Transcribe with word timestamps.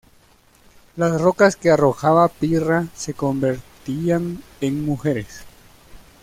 Las 0.95 1.21
rocas 1.21 1.55
que 1.55 1.69
arrojaba 1.69 2.27
Pirra 2.27 2.87
se 2.95 3.13
convertían 3.13 4.41
en 4.59 4.83
mujeres. 4.83 5.43